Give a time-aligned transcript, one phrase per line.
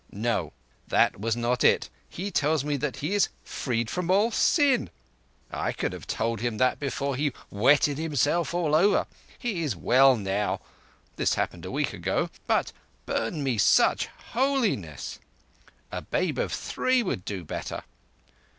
[0.11, 0.51] No,
[0.87, 4.89] that was not it—he tells me that he is freed from all sin.
[5.51, 9.05] I could have told him that before he wetted himself all over.
[9.37, 12.71] He is well now—this happened a week ago—but
[13.05, 15.19] burn me such holiness!
[15.91, 17.83] A babe of three would do better.